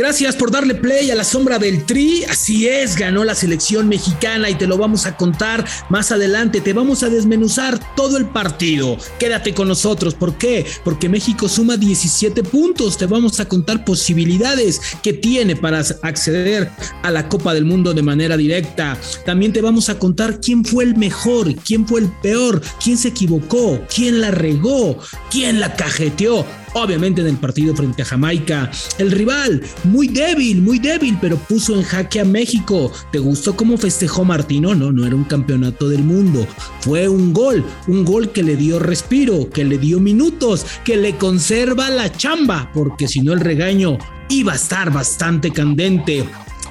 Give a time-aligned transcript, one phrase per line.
[0.00, 2.24] Gracias por darle play a la sombra del Tri.
[2.24, 6.62] Así es, ganó la selección mexicana y te lo vamos a contar más adelante.
[6.62, 8.96] Te vamos a desmenuzar todo el partido.
[9.18, 10.14] Quédate con nosotros.
[10.14, 10.64] ¿Por qué?
[10.84, 12.96] Porque México suma 17 puntos.
[12.96, 16.70] Te vamos a contar posibilidades que tiene para acceder
[17.02, 18.96] a la Copa del Mundo de manera directa.
[19.26, 23.08] También te vamos a contar quién fue el mejor, quién fue el peor, quién se
[23.08, 24.98] equivocó, quién la regó,
[25.30, 28.70] quién la cajeteó obviamente en el partido frente a Jamaica.
[28.98, 32.92] El rival, muy débil, muy débil, pero puso en jaque a México.
[33.10, 34.74] ¿Te gustó cómo festejó Martino?
[34.74, 36.46] No, no era un campeonato del mundo.
[36.80, 41.16] Fue un gol, un gol que le dio respiro, que le dio minutos, que le
[41.16, 43.98] conserva la chamba, porque si no el regaño
[44.28, 46.24] iba a estar bastante candente.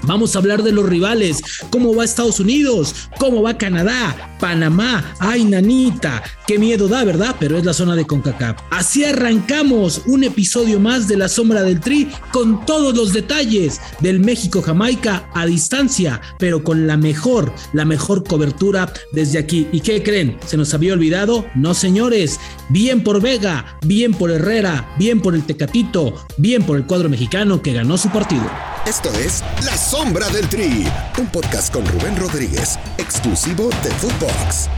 [0.03, 5.43] Vamos a hablar de los rivales, cómo va Estados Unidos, cómo va Canadá, Panamá, ay
[5.43, 7.35] nanita, qué miedo da, ¿verdad?
[7.39, 8.57] Pero es la zona de CONCACAF.
[8.71, 14.19] Así arrancamos un episodio más de La Sombra del Tri con todos los detalles del
[14.19, 19.67] México-Jamaica a distancia, pero con la mejor, la mejor cobertura desde aquí.
[19.71, 20.37] ¿Y qué creen?
[20.45, 21.45] ¿Se nos había olvidado?
[21.55, 22.39] No, señores.
[22.69, 27.61] Bien por Vega, bien por Herrera, bien por el Tecatito, bien por el cuadro mexicano
[27.61, 28.49] que ganó su partido.
[28.85, 34.69] Esto es La Sombra del Tri, un podcast con Rubén Rodríguez, exclusivo de Footbox.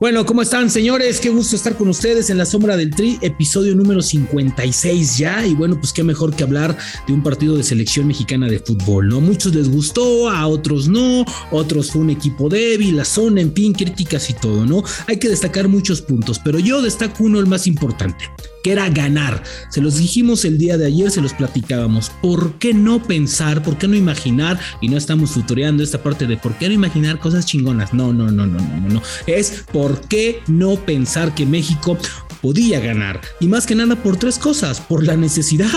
[0.00, 1.20] Bueno, ¿cómo están, señores?
[1.20, 5.44] Qué gusto estar con ustedes en La Sombra del Tri, episodio número 56 ya.
[5.46, 6.74] Y bueno, pues qué mejor que hablar
[7.06, 9.20] de un partido de selección mexicana de fútbol, ¿no?
[9.20, 13.74] Muchos les gustó, a otros no, otros fue un equipo débil, la zona, en fin,
[13.74, 14.82] críticas y todo, ¿no?
[15.06, 18.24] Hay que destacar muchos puntos, pero yo destaco uno, el más importante
[18.62, 19.42] que era ganar.
[19.70, 22.10] Se los dijimos el día de ayer, se los platicábamos.
[22.22, 24.58] ¿Por qué no pensar, por qué no imaginar?
[24.80, 27.94] Y no estamos futureando esta parte de por qué no imaginar cosas chingonas.
[27.94, 29.02] No, no, no, no, no, no.
[29.26, 31.96] Es por qué no pensar que México
[32.40, 33.20] podía ganar.
[33.40, 35.68] Y más que nada por tres cosas, por la necesidad,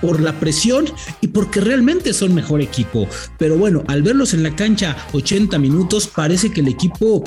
[0.00, 0.86] por la presión
[1.20, 3.08] y porque realmente son mejor equipo.
[3.38, 7.24] Pero bueno, al verlos en la cancha 80 minutos, parece que el equipo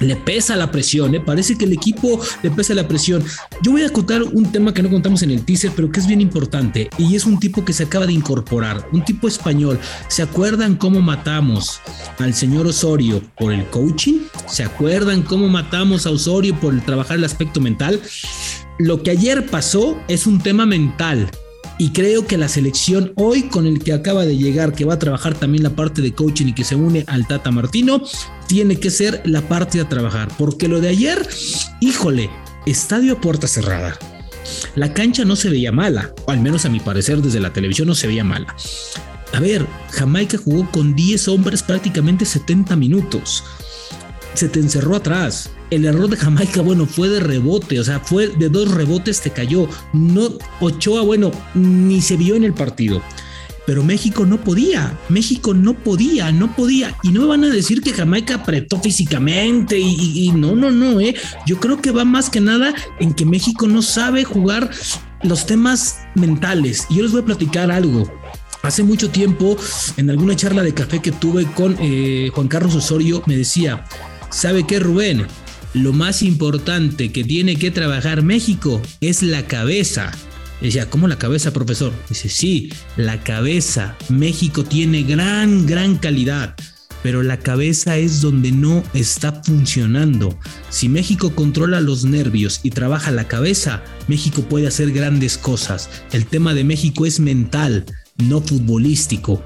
[0.00, 1.20] le pesa la presión, ¿eh?
[1.20, 3.24] parece que el equipo le pesa la presión.
[3.62, 6.06] Yo voy a contar un tema que no contamos en el teaser, pero que es
[6.06, 9.78] bien importante, y es un tipo que se acaba de incorporar, un tipo español.
[10.08, 11.80] ¿Se acuerdan cómo matamos
[12.18, 14.20] al señor Osorio por el coaching?
[14.46, 18.00] ¿Se acuerdan cómo matamos a Osorio por trabajar el aspecto mental?
[18.78, 21.30] Lo que ayer pasó es un tema mental,
[21.78, 24.98] y creo que la selección hoy con el que acaba de llegar, que va a
[24.98, 28.02] trabajar también la parte de coaching y que se une al Tata Martino,
[28.46, 30.28] tiene que ser la parte a trabajar.
[30.38, 31.28] Porque lo de ayer,
[31.80, 32.30] híjole,
[32.64, 33.98] estadio a puerta cerrada.
[34.74, 37.94] La cancha no se veía mala, al menos a mi parecer desde la televisión no
[37.94, 38.54] se veía mala.
[39.32, 43.44] A ver, Jamaica jugó con 10 hombres prácticamente 70 minutos.
[44.36, 48.28] Se te encerró atrás el error de Jamaica, bueno, fue de rebote, o sea, fue
[48.28, 49.66] de dos rebotes te cayó.
[49.94, 50.28] No,
[50.60, 53.02] Ochoa, bueno, ni se vio en el partido.
[53.66, 56.94] Pero México no podía, México no podía, no podía.
[57.02, 61.16] Y no me van a decir que Jamaica apretó físicamente y, no, no, no, eh.
[61.46, 64.70] Yo creo que va más que nada en que México no sabe jugar
[65.22, 66.86] los temas mentales.
[66.90, 68.04] Y yo les voy a platicar algo.
[68.62, 69.56] Hace mucho tiempo,
[69.96, 73.84] en alguna charla de café que tuve con eh, Juan Carlos Osorio, me decía,
[74.30, 75.26] ¿sabe qué, Rubén?
[75.76, 80.10] lo más importante que tiene que trabajar México es la cabeza.
[80.60, 81.92] Decía, ¿cómo la cabeza, profesor?
[82.08, 83.94] Dice, sí, la cabeza.
[84.08, 86.56] México tiene gran, gran calidad,
[87.02, 90.38] pero la cabeza es donde no está funcionando.
[90.70, 95.90] Si México controla los nervios y trabaja la cabeza, México puede hacer grandes cosas.
[96.10, 97.84] El tema de México es mental,
[98.16, 99.44] no futbolístico.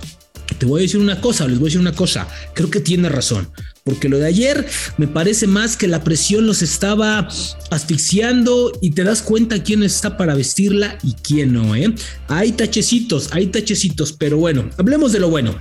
[0.59, 3.09] Te voy a decir una cosa, les voy a decir una cosa, creo que tiene
[3.09, 3.49] razón
[3.85, 4.67] porque lo de ayer
[4.99, 7.29] me parece más que la presión los estaba
[7.71, 11.93] asfixiando y te das cuenta quién está para vestirla y quién no, ¿eh?
[12.29, 15.61] Hay tachecitos, hay tachecitos, pero bueno, hablemos de lo bueno.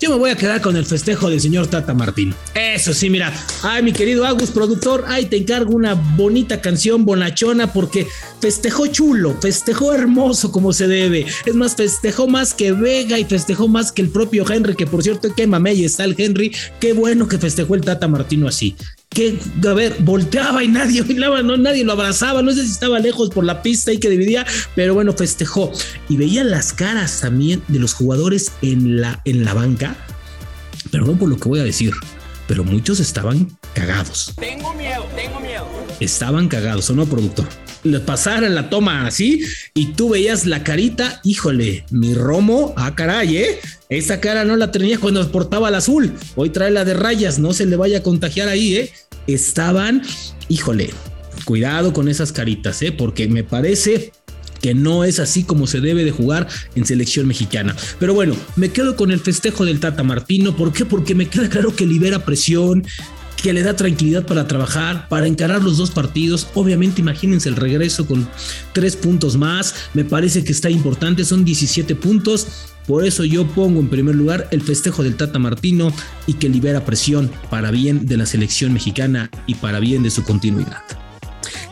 [0.00, 2.34] Yo me voy a quedar con el festejo del señor Tata Martín.
[2.54, 7.72] Eso sí, mira, ay, mi querido Agus, productor, ay, te encargo una bonita canción bonachona
[7.72, 8.06] porque
[8.40, 11.26] festejó chulo, festejó hermoso como se debe.
[11.44, 15.02] Es más, festejó más que Vega y festejó más que el propio Henry, que por
[15.02, 16.54] cierto, qué mamey está el Henry.
[16.80, 18.76] Qué bueno que festejó el Tata Martino así
[19.10, 19.36] que,
[19.68, 23.44] a ver, volteaba y nadie no, nadie lo abrazaba, no sé si estaba lejos por
[23.44, 25.72] la pista y que dividía, pero bueno, festejó.
[26.08, 29.96] Y veía las caras también de los jugadores en la, en la banca,
[30.90, 31.92] perdón por lo que voy a decir,
[32.46, 34.32] pero muchos estaban cagados.
[34.38, 35.66] Tengo miedo, tengo miedo.
[35.98, 37.46] Estaban cagados, ¿o no, productor?
[37.82, 39.42] Le pasaran la toma así
[39.74, 43.60] y tú veías la carita, híjole, mi romo, ah, caray, ¿eh?
[43.88, 46.12] Esa cara no la tenía cuando portaba el azul.
[46.36, 48.92] Hoy trae la de rayas, no se le vaya a contagiar ahí, ¿eh?
[49.26, 50.02] Estaban,
[50.48, 50.90] híjole,
[51.44, 52.92] cuidado con esas caritas, ¿eh?
[52.92, 54.12] Porque me parece
[54.60, 57.74] que no es así como se debe de jugar en selección mexicana.
[57.98, 60.56] Pero bueno, me quedo con el festejo del Tata Martino.
[60.56, 60.84] ¿Por qué?
[60.84, 62.84] Porque me queda claro que libera presión,
[63.40, 66.48] que le da tranquilidad para trabajar, para encarar los dos partidos.
[66.54, 68.28] Obviamente, imagínense el regreso con
[68.72, 69.74] tres puntos más.
[69.94, 72.46] Me parece que está importante, son 17 puntos.
[72.86, 75.92] Por eso yo pongo en primer lugar el festejo del Tata Martino
[76.26, 80.24] y que libera presión para bien de la selección mexicana y para bien de su
[80.24, 80.82] continuidad.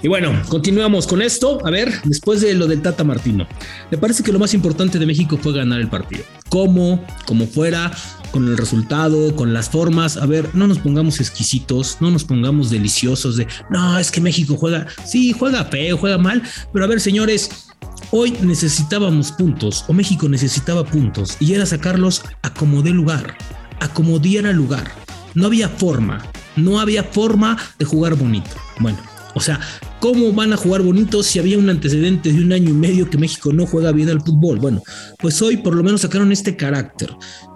[0.03, 1.59] Y bueno, continuamos con esto.
[1.67, 3.49] A ver, después de lo del Tata Martino,
[3.91, 6.23] me parece que lo más importante de México fue ganar el partido.
[6.49, 7.05] ¿Cómo?
[7.27, 7.91] Como fuera,
[8.31, 10.17] con el resultado, con las formas.
[10.17, 14.57] A ver, no nos pongamos exquisitos, no nos pongamos deliciosos de, no, es que México
[14.57, 16.43] juega, sí, juega feo, juega mal,
[16.73, 17.69] pero a ver, señores,
[18.11, 23.37] hoy necesitábamos puntos, o México necesitaba puntos, y era sacarlos a como lugar,
[23.81, 24.91] a como diera lugar.
[25.35, 26.25] No había forma,
[26.57, 28.51] no había forma de jugar bonito.
[28.81, 28.99] Bueno,
[29.39, 29.61] o sea,
[30.01, 33.19] ¿cómo van a jugar bonito si había un antecedente de un año y medio que
[33.19, 34.59] México no juega bien al fútbol?
[34.59, 34.83] Bueno,
[35.19, 37.15] pues hoy por lo menos sacaron este carácter.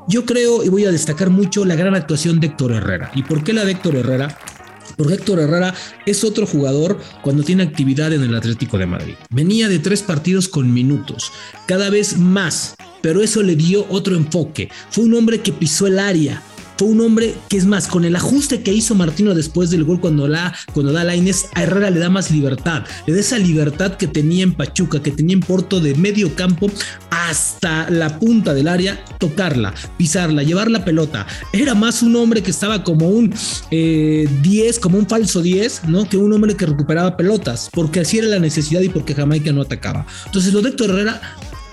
[0.08, 3.10] Yo creo y voy a destacar mucho la gran actuación de Héctor Herrera.
[3.16, 4.38] ¿Y por qué la de Héctor Herrera?
[4.96, 5.74] Porque Héctor Herrera
[6.06, 9.14] es otro jugador cuando tiene actividad en el Atlético de Madrid.
[9.30, 11.32] Venía de tres partidos con minutos,
[11.66, 14.68] cada vez más, pero eso le dio otro enfoque.
[14.90, 16.42] Fue un hombre que pisó el área,
[16.84, 20.28] un hombre que es más, con el ajuste que hizo Martino después del gol cuando,
[20.28, 23.96] la, cuando da la Inés, a Herrera le da más libertad, le da esa libertad
[23.96, 26.70] que tenía en Pachuca, que tenía en Porto de medio campo
[27.10, 31.26] hasta la punta del área, tocarla, pisarla, llevar la pelota.
[31.52, 33.36] Era más un hombre que estaba como un 10,
[33.70, 36.08] eh, como un falso 10, ¿no?
[36.08, 39.62] Que un hombre que recuperaba pelotas, porque así era la necesidad y porque Jamaica no
[39.62, 40.06] atacaba.
[40.26, 41.20] Entonces, lo de Héctor Herrera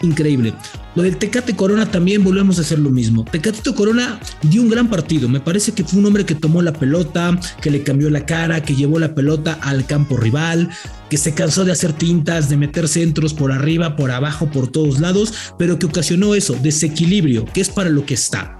[0.01, 0.54] increíble.
[0.96, 3.24] Lo del Tecate Corona también volvemos a hacer lo mismo.
[3.24, 5.30] Tecatito Corona dio un gran partido.
[5.30, 8.62] Me parece que fue un hombre que tomó la pelota, que le cambió la cara,
[8.62, 10.69] que llevó la pelota al campo rival,
[11.10, 15.00] que se cansó de hacer tintas, de meter centros por arriba, por abajo, por todos
[15.00, 18.59] lados, pero que ocasionó eso, desequilibrio, que es para lo que está.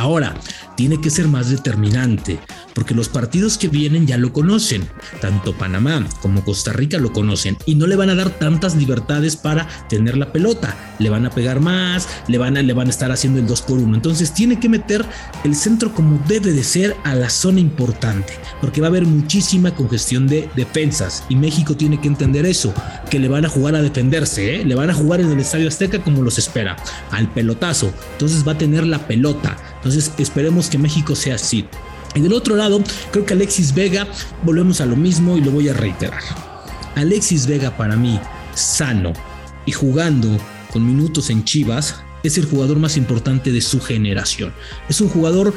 [0.00, 0.34] Ahora,
[0.76, 2.40] tiene que ser más determinante,
[2.74, 4.88] porque los partidos que vienen ya lo conocen,
[5.20, 9.36] tanto Panamá como Costa Rica lo conocen y no le van a dar tantas libertades
[9.36, 12.90] para tener la pelota, le van a pegar más, le van a, le van a
[12.90, 15.04] estar haciendo el 2 por 1 entonces tiene que meter
[15.44, 18.32] el centro como debe de ser a la zona importante,
[18.62, 22.72] porque va a haber muchísima congestión de defensas y México tiene que entender eso,
[23.10, 24.64] que le van a jugar a defenderse, ¿eh?
[24.64, 26.76] le van a jugar en el Estadio Azteca como los espera,
[27.10, 31.66] al pelotazo, entonces va a tener la pelota, entonces esperemos que México sea así.
[32.14, 32.82] Y del otro lado,
[33.12, 34.06] creo que Alexis Vega,
[34.42, 36.22] volvemos a lo mismo y lo voy a reiterar.
[36.96, 38.20] Alexis Vega para mí,
[38.54, 39.14] sano
[39.64, 40.28] y jugando
[40.70, 44.52] con minutos en Chivas, es el jugador más importante de su generación.
[44.88, 45.54] Es un jugador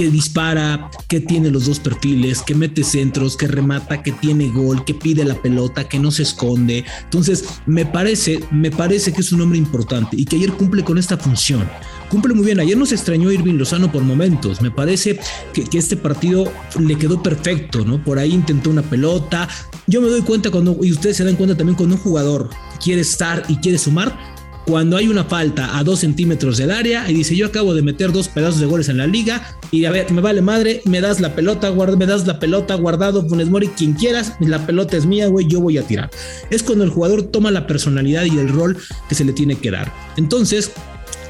[0.00, 4.82] que dispara, que tiene los dos perfiles, que mete centros, que remata, que tiene gol,
[4.86, 6.86] que pide la pelota, que no se esconde.
[7.04, 10.96] Entonces, me parece, me parece que es un hombre importante y que ayer cumple con
[10.96, 11.68] esta función.
[12.08, 12.60] Cumple muy bien.
[12.60, 14.62] Ayer nos extrañó Irving Lozano por momentos.
[14.62, 15.20] Me parece
[15.52, 18.02] que, que este partido le quedó perfecto, ¿no?
[18.02, 19.50] Por ahí intentó una pelota.
[19.86, 22.48] Yo me doy cuenta cuando, y ustedes se dan cuenta también cuando un jugador
[22.82, 24.39] quiere estar y quiere sumar,
[24.70, 28.12] cuando hay una falta a dos centímetros del área y dice yo acabo de meter
[28.12, 31.18] dos pedazos de goles en la liga y a ver, me vale madre, me das
[31.18, 35.26] la pelota, me das la pelota guardado, Funes Mori, quien quieras, la pelota es mía,
[35.26, 36.08] güey, yo voy a tirar.
[36.50, 38.78] Es cuando el jugador toma la personalidad y el rol
[39.08, 39.92] que se le tiene que dar.
[40.16, 40.70] Entonces,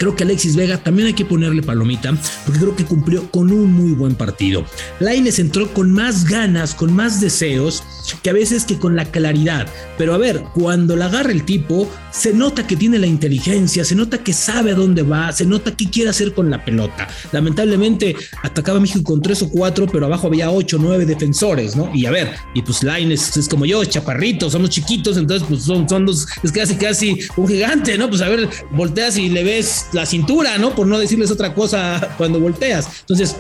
[0.01, 3.71] Creo que Alexis Vega también hay que ponerle palomita porque creo que cumplió con un
[3.71, 4.65] muy buen partido.
[4.99, 7.83] Laines entró con más ganas, con más deseos
[8.23, 9.67] que a veces que con la claridad.
[9.99, 13.95] Pero a ver, cuando la agarra el tipo, se nota que tiene la inteligencia, se
[13.95, 17.07] nota que sabe a dónde va, se nota qué quiere hacer con la pelota.
[17.33, 21.77] Lamentablemente atacaba a México con tres o cuatro, pero abajo había ocho o nueve defensores,
[21.77, 21.95] ¿no?
[21.95, 25.87] Y a ver, y pues Laines es como yo, chaparritos, somos chiquitos, entonces pues son,
[25.87, 28.09] son dos, es casi casi un gigante, ¿no?
[28.09, 30.75] Pues a ver, volteas y le ves la cintura, ¿no?
[30.75, 32.89] Por no decirles otra cosa cuando volteas.
[33.01, 33.37] Entonces,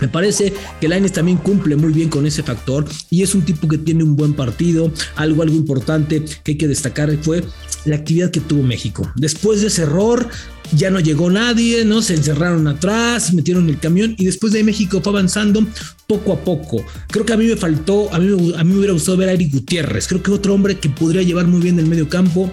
[0.00, 3.68] me parece que Laines también cumple muy bien con ese factor y es un tipo
[3.68, 4.92] que tiene un buen partido.
[5.16, 7.44] Algo, algo importante que hay que destacar fue
[7.84, 9.10] la actividad que tuvo México.
[9.14, 10.28] Después de ese error,
[10.72, 12.02] ya no llegó nadie, ¿no?
[12.02, 15.64] Se encerraron atrás, metieron el camión y después de México fue avanzando
[16.06, 16.84] poco a poco.
[17.08, 19.32] Creo que a mí me faltó, a mí, a mí me hubiera gustado ver a
[19.32, 20.08] Eric Gutiérrez.
[20.08, 22.50] Creo que otro hombre que podría llevar muy bien el medio campo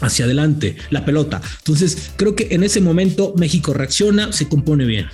[0.00, 1.40] hacia adelante la pelota.
[1.58, 5.06] Entonces, creo que en ese momento México reacciona, se compone bien.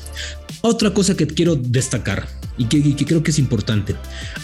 [0.62, 3.96] Otra cosa que quiero destacar y que, creo que es importante,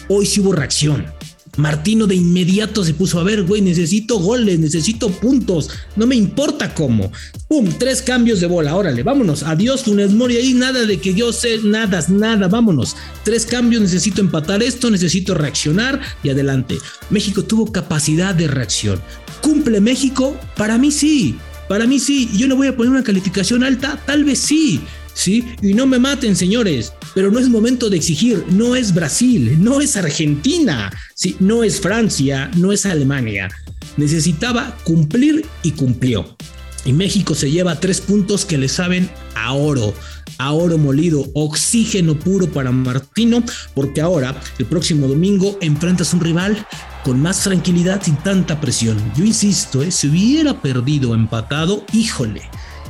[0.08, 1.06] hoy sí hubo reacción.
[1.56, 6.72] Martino de inmediato se puso a ver, güey, necesito goles, necesito puntos, no me importa
[6.72, 7.10] cómo.
[7.48, 11.32] Pum, tres cambios de bola, órale, vámonos, adiós Funes Mori, ahí nada de que yo
[11.32, 12.94] sé, nada, nada, vámonos.
[13.24, 16.78] Tres cambios, necesito empatar esto, necesito reaccionar y adelante.
[17.10, 19.00] México tuvo capacidad de reacción,
[19.42, 20.38] ¿Cumple México?
[20.56, 21.36] Para mí sí.
[21.68, 22.30] Para mí sí.
[22.34, 24.80] Yo no voy a poner una calificación alta, tal vez sí.
[25.14, 25.44] ¿Sí?
[25.62, 29.80] Y no me maten, señores, pero no es momento de exigir, no es Brasil, no
[29.80, 31.34] es Argentina, ¿sí?
[31.40, 33.48] no es Francia, no es Alemania.
[33.96, 36.36] Necesitaba cumplir y cumplió.
[36.84, 39.92] Y México se lleva tres puntos que le saben a oro,
[40.38, 43.42] a oro molido, oxígeno puro para Martino,
[43.74, 46.66] porque ahora, el próximo domingo, enfrentas un rival
[47.04, 48.98] con más tranquilidad sin tanta presión.
[49.16, 49.90] Yo insisto, ¿eh?
[49.90, 52.42] si hubiera perdido empatado, híjole,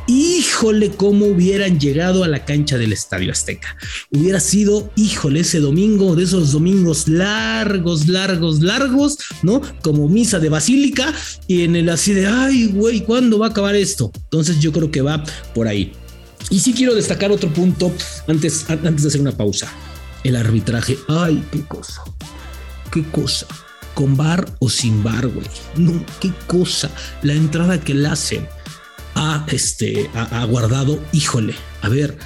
[0.08, 3.76] híjole, cómo hubieran llegado a la cancha del Estadio Azteca.
[4.10, 9.60] Hubiera sido, híjole, ese domingo, de esos domingos largos, largos, largos, ¿no?
[9.82, 11.12] Como misa de basílica
[11.46, 14.10] y en el así de, ay, güey, ¿cuándo va a acabar esto?
[14.24, 15.22] Entonces yo creo que va
[15.54, 15.92] por ahí.
[16.50, 17.92] Y sí quiero destacar otro punto
[18.26, 19.68] antes, antes de hacer una pausa.
[20.24, 20.98] El arbitraje.
[21.08, 22.02] Ay, qué cosa.
[22.90, 23.46] Qué cosa.
[23.94, 25.46] Con bar o sin bar, güey.
[25.76, 26.90] No, qué cosa.
[27.22, 28.48] La entrada que le hacen
[29.14, 30.98] ha, este, ha, guardado.
[31.12, 32.16] Híjole, a ver,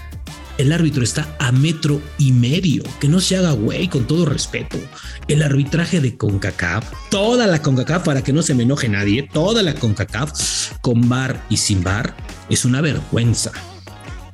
[0.58, 2.84] el árbitro está a metro y medio.
[3.00, 4.78] Que no se haga güey, con todo respeto.
[5.26, 9.62] El arbitraje de CONCACAF, toda la CONCACAF, para que no se me enoje nadie, toda
[9.62, 12.16] la CONCACAF, con bar y sin bar,
[12.48, 13.50] es una vergüenza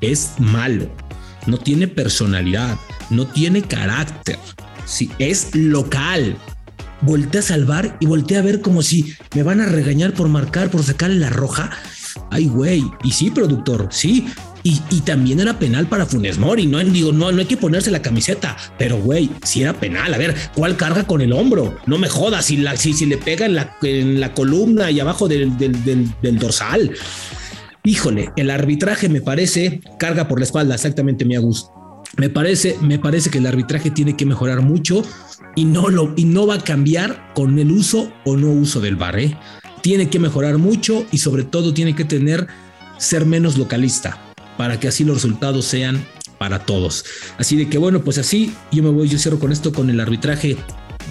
[0.01, 0.89] es malo,
[1.47, 2.79] no tiene personalidad,
[3.11, 4.39] no tiene carácter,
[4.87, 6.37] si es local.
[7.01, 10.69] Voltea a salvar y voltea a ver como si me van a regañar por marcar,
[10.69, 11.71] por sacarle la roja.
[12.31, 12.83] Ay, güey.
[13.05, 14.27] Y sí, productor, sí.
[14.65, 16.67] Y, también era penal para Funes Mori.
[16.67, 18.57] No, digo, no, no hay que ponerse la camiseta.
[18.77, 20.13] Pero, güey, sí era penal.
[20.13, 21.79] A ver, ¿cuál carga con el hombro?
[21.87, 22.45] No me jodas.
[22.45, 26.13] Si, la, si, si le pega en la, en la columna y abajo del, del,
[26.21, 26.93] del dorsal
[27.89, 31.73] híjole, el arbitraje me parece, carga por la espalda, exactamente mi gusto.
[32.17, 35.03] Me parece, me parece que el arbitraje tiene que mejorar mucho
[35.57, 38.97] y no, lo, y no va a cambiar con el uso o no uso del
[38.97, 39.19] bar.
[39.19, 39.37] ¿eh?
[39.83, 42.47] Tiene que mejorar mucho y sobre todo tiene que tener,
[42.99, 44.19] ser menos localista
[44.59, 46.05] para que así los resultados sean
[46.39, 47.05] para todos.
[47.39, 50.01] Así de que bueno, pues así yo me voy, yo cierro con esto, con el
[50.01, 50.57] arbitraje,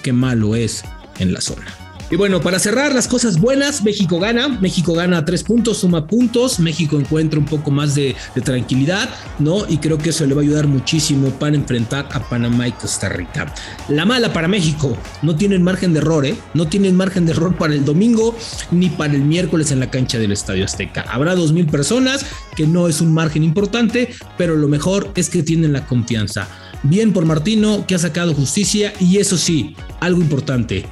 [0.03, 0.83] qué malo es
[1.19, 1.86] en la zona.
[2.09, 6.57] Y bueno, para cerrar las cosas buenas, México gana, México gana tres puntos, suma puntos,
[6.57, 9.09] México encuentra un poco más de, tranquilidad,
[9.39, 9.67] ¿no?
[9.67, 13.09] Y creo que eso le va a ayudar muchísimo para enfrentar a Panamá y Costa
[13.09, 13.53] Rica.
[13.89, 16.37] La mala para México, no tienen margen de error, ¿eh?
[16.53, 18.37] No tienen margen de error para el domingo
[18.71, 21.01] ni para el miércoles en la cancha del Estadio Azteca.
[21.09, 25.43] Habrá dos mil personas, que no es un margen importante, pero lo mejor es que
[25.43, 26.47] tienen la confianza.
[26.83, 30.85] Bien por Martino, que ha sacado justicia, y eso sí, algo importante,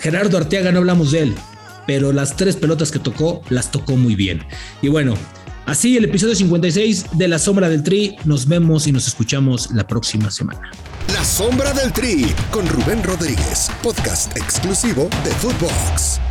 [0.00, 1.34] Gerardo Arteaga no hablamos de él,
[1.86, 4.42] pero las tres pelotas que tocó las tocó muy bien.
[4.80, 5.14] Y bueno,
[5.66, 8.16] así el episodio 56 de La Sombra del Tri.
[8.24, 10.70] Nos vemos y nos escuchamos la próxima semana.
[11.12, 16.29] La Sombra del Tri con Rubén Rodríguez, podcast exclusivo de Footbox.